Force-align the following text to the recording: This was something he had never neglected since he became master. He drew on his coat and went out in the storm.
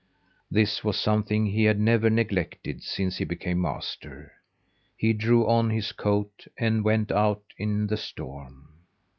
This 0.49 0.83
was 0.83 0.99
something 0.99 1.45
he 1.45 1.65
had 1.65 1.79
never 1.79 2.09
neglected 2.09 2.81
since 2.81 3.17
he 3.17 3.23
became 3.23 3.61
master. 3.61 4.31
He 4.97 5.13
drew 5.13 5.47
on 5.47 5.69
his 5.69 5.91
coat 5.91 6.47
and 6.57 6.83
went 6.83 7.11
out 7.11 7.43
in 7.55 7.85
the 7.85 7.97
storm. 7.97 8.79